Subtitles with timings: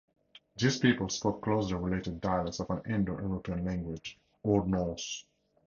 [0.57, 5.27] These peoples spoke closely related dialects of an Indo-European language, Old Norse.